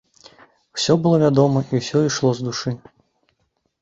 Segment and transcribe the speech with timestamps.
[0.77, 2.71] Усё было вядома і ўсё ішло з душы!